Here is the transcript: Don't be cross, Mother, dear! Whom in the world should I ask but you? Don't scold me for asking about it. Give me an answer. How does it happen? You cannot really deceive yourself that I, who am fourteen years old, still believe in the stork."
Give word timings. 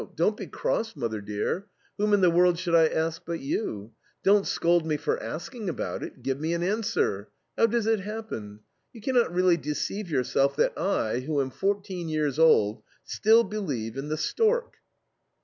Don't 0.15 0.35
be 0.35 0.47
cross, 0.47 0.95
Mother, 0.95 1.21
dear! 1.21 1.67
Whom 1.99 2.11
in 2.11 2.21
the 2.21 2.31
world 2.31 2.57
should 2.57 2.73
I 2.73 2.87
ask 2.87 3.21
but 3.23 3.39
you? 3.39 3.91
Don't 4.23 4.47
scold 4.47 4.83
me 4.83 4.97
for 4.97 5.21
asking 5.21 5.69
about 5.69 6.01
it. 6.01 6.23
Give 6.23 6.39
me 6.39 6.55
an 6.55 6.63
answer. 6.63 7.29
How 7.55 7.67
does 7.67 7.85
it 7.85 7.99
happen? 7.99 8.61
You 8.93 9.01
cannot 9.01 9.31
really 9.31 9.57
deceive 9.57 10.09
yourself 10.09 10.55
that 10.55 10.75
I, 10.75 11.19
who 11.19 11.39
am 11.39 11.51
fourteen 11.51 12.09
years 12.09 12.39
old, 12.39 12.81
still 13.03 13.43
believe 13.43 13.95
in 13.95 14.09
the 14.09 14.17
stork." 14.17 14.77